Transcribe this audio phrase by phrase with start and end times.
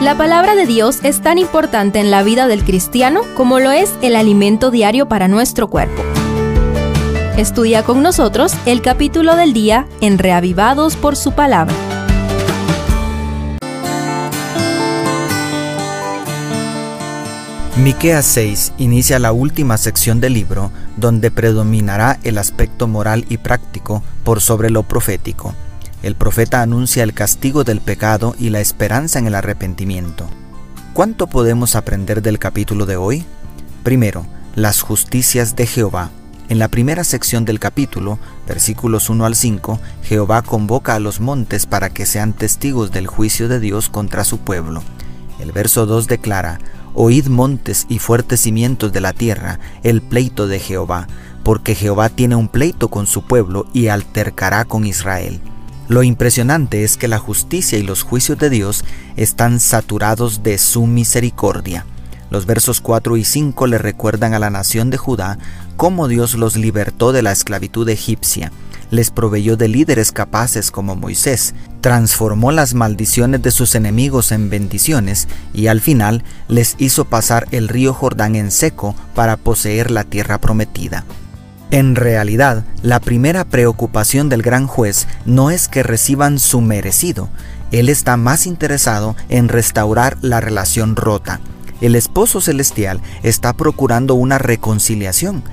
[0.00, 3.92] La palabra de Dios es tan importante en la vida del cristiano como lo es
[4.00, 6.04] el alimento diario para nuestro cuerpo.
[7.36, 11.74] Estudia con nosotros el capítulo del día en Reavivados por su palabra.
[17.76, 24.04] Miqueas 6 inicia la última sección del libro, donde predominará el aspecto moral y práctico
[24.22, 25.56] por sobre lo profético.
[26.02, 30.26] El profeta anuncia el castigo del pecado y la esperanza en el arrepentimiento.
[30.92, 33.24] ¿Cuánto podemos aprender del capítulo de hoy?
[33.82, 36.10] Primero, las justicias de Jehová.
[36.48, 41.66] En la primera sección del capítulo, versículos 1 al 5, Jehová convoca a los montes
[41.66, 44.82] para que sean testigos del juicio de Dios contra su pueblo.
[45.40, 46.58] El verso 2 declara,
[46.94, 51.08] Oíd montes y fuertes cimientos de la tierra, el pleito de Jehová,
[51.42, 55.40] porque Jehová tiene un pleito con su pueblo y altercará con Israel.
[55.88, 58.84] Lo impresionante es que la justicia y los juicios de Dios
[59.16, 61.86] están saturados de su misericordia.
[62.30, 65.38] Los versos 4 y 5 le recuerdan a la nación de Judá
[65.76, 68.52] cómo Dios los libertó de la esclavitud egipcia
[68.90, 75.28] les proveyó de líderes capaces como Moisés, transformó las maldiciones de sus enemigos en bendiciones
[75.52, 80.38] y al final les hizo pasar el río Jordán en seco para poseer la tierra
[80.38, 81.04] prometida.
[81.70, 87.28] En realidad, la primera preocupación del gran juez no es que reciban su merecido,
[87.70, 91.40] él está más interesado en restaurar la relación rota.
[91.80, 95.44] El esposo celestial está procurando una reconciliación,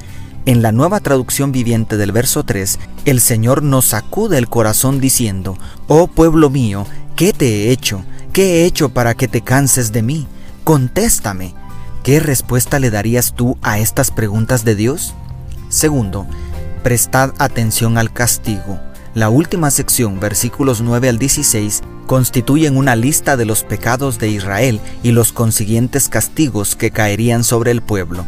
[0.48, 5.58] en la nueva traducción viviente del verso 3, el Señor nos sacude el corazón diciendo,
[5.88, 6.86] Oh pueblo mío,
[7.16, 8.06] ¿qué te he hecho?
[8.32, 10.28] ¿Qué he hecho para que te canses de mí?
[10.64, 11.56] Contéstame.
[12.04, 15.16] ¿Qué respuesta le darías tú a estas preguntas de Dios?
[15.70, 16.28] Segundo,
[16.84, 18.80] prestad atención al castigo.
[19.14, 24.80] La última sección, versículos 9 al 16, constituyen una lista de los pecados de Israel
[25.04, 28.26] y los consiguientes castigos que caerían sobre el pueblo.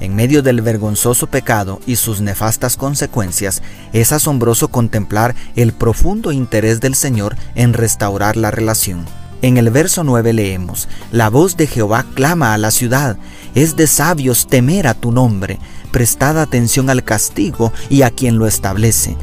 [0.00, 6.80] En medio del vergonzoso pecado y sus nefastas consecuencias, es asombroso contemplar el profundo interés
[6.80, 9.04] del Señor en restaurar la relación.
[9.42, 13.16] En el verso 9 leemos, La voz de Jehová clama a la ciudad,
[13.54, 15.58] es de sabios temer a tu nombre,
[15.90, 19.16] prestad atención al castigo y a quien lo establece.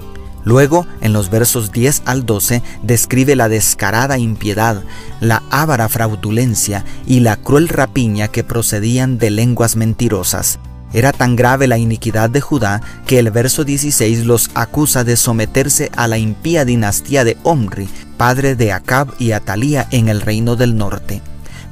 [0.43, 4.81] Luego, en los versos 10 al 12, describe la descarada impiedad,
[5.19, 10.59] la ávara fraudulencia y la cruel rapiña que procedían de lenguas mentirosas.
[10.93, 15.91] Era tan grave la iniquidad de Judá que el verso 16 los acusa de someterse
[15.97, 20.77] a la impía dinastía de Omri, padre de Acab y Atalía en el reino del
[20.77, 21.21] norte.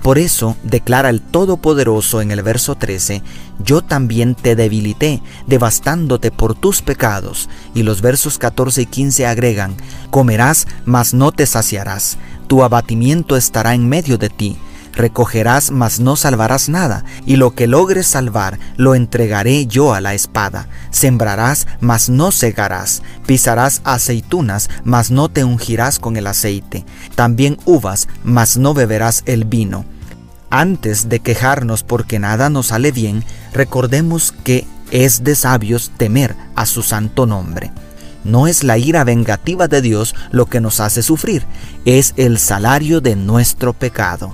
[0.06, 3.24] Por eso declara el Todopoderoso en el verso 13,
[3.58, 7.50] yo también te debilité, devastándote por tus pecados.
[7.74, 9.76] Y los versos 14 y 15 agregan,
[10.12, 14.58] comerás, mas no te saciarás, tu abatimiento estará en medio de ti,
[14.94, 20.14] recogerás, mas no salvarás nada, y lo que logres salvar, lo entregaré yo a la
[20.14, 20.68] espada.
[20.92, 28.08] Sembrarás, mas no segarás, pisarás aceitunas, mas no te ungirás con el aceite, también uvas,
[28.24, 29.95] mas no beberás el vino
[30.60, 36.66] antes de quejarnos porque nada nos sale bien, recordemos que es de sabios temer a
[36.66, 37.72] su santo nombre.
[38.24, 41.46] No es la ira vengativa de Dios lo que nos hace sufrir,
[41.84, 44.34] es el salario de nuestro pecado.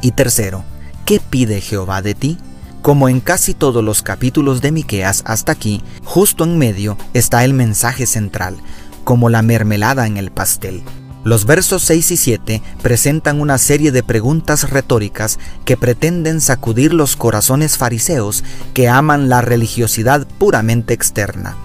[0.00, 0.64] Y tercero,
[1.04, 2.38] ¿qué pide Jehová de ti?
[2.80, 7.52] Como en casi todos los capítulos de Miqueas hasta aquí, justo en medio está el
[7.52, 8.56] mensaje central,
[9.02, 10.84] como la mermelada en el pastel.
[11.26, 17.16] Los versos 6 y 7 presentan una serie de preguntas retóricas que pretenden sacudir los
[17.16, 18.44] corazones fariseos
[18.74, 21.56] que aman la religiosidad puramente externa.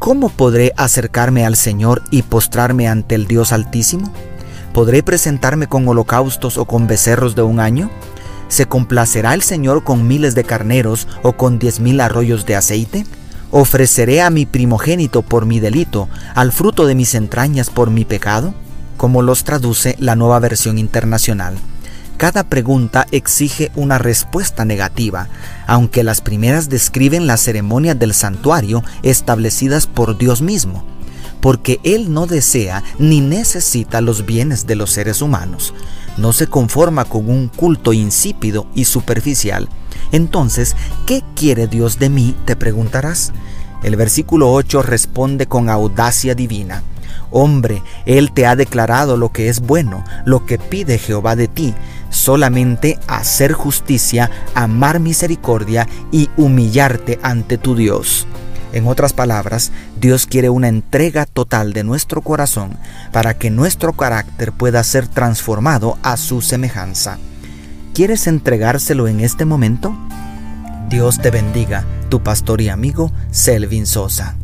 [0.00, 4.12] ¿Cómo podré acercarme al Señor y postrarme ante el Dios Altísimo?
[4.74, 7.90] ¿Podré presentarme con holocaustos o con becerros de un año?
[8.48, 13.06] ¿Se complacerá el Señor con miles de carneros o con diez mil arroyos de aceite?
[13.52, 18.52] ¿Ofreceré a mi primogénito por mi delito, al fruto de mis entrañas por mi pecado?
[18.96, 21.56] Como los traduce la nueva versión internacional.
[22.16, 25.28] Cada pregunta exige una respuesta negativa,
[25.66, 30.82] aunque las primeras describen las ceremonias del santuario establecidas por Dios mismo,
[31.42, 35.74] porque Él no desea ni necesita los bienes de los seres humanos,
[36.16, 39.68] no se conforma con un culto insípido y superficial.
[40.10, 40.74] Entonces,
[41.06, 42.34] ¿qué quiere Dios de mí?
[42.46, 43.32] te preguntarás.
[43.82, 46.82] El versículo 8 responde con audacia divina.
[47.30, 51.74] Hombre, Él te ha declarado lo que es bueno, lo que pide Jehová de ti,
[52.10, 58.26] solamente hacer justicia, amar misericordia y humillarte ante tu Dios.
[58.72, 62.76] En otras palabras, Dios quiere una entrega total de nuestro corazón
[63.12, 67.18] para que nuestro carácter pueda ser transformado a su semejanza.
[67.94, 69.96] ¿Quieres entregárselo en este momento?
[70.90, 74.36] Dios te bendiga, tu pastor y amigo Selvin Sosa.